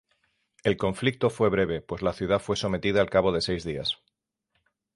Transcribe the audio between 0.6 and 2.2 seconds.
El conflicto fue breve, pues la